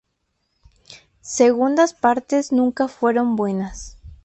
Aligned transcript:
Segundas 1.21 1.93
partes 1.93 2.51
nunca 2.51 2.87
fueron 2.87 3.35
buenas 3.35 3.99